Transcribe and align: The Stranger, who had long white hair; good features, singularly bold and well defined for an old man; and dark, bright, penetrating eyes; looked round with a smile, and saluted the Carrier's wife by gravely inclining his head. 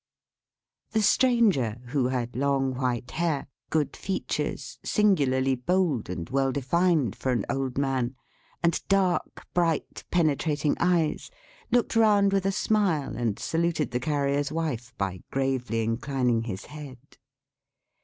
The 0.93 1.03
Stranger, 1.03 1.77
who 1.89 2.07
had 2.07 2.35
long 2.35 2.73
white 2.73 3.11
hair; 3.11 3.45
good 3.69 3.95
features, 3.95 4.79
singularly 4.83 5.53
bold 5.53 6.09
and 6.09 6.27
well 6.27 6.51
defined 6.51 7.15
for 7.15 7.31
an 7.31 7.45
old 7.51 7.77
man; 7.77 8.15
and 8.63 8.81
dark, 8.87 9.45
bright, 9.53 10.03
penetrating 10.09 10.75
eyes; 10.79 11.29
looked 11.69 11.95
round 11.95 12.33
with 12.33 12.47
a 12.47 12.51
smile, 12.51 13.15
and 13.15 13.37
saluted 13.37 13.91
the 13.91 13.99
Carrier's 13.99 14.51
wife 14.51 14.91
by 14.97 15.21
gravely 15.29 15.83
inclining 15.83 16.41
his 16.45 16.65
head. 16.65 16.97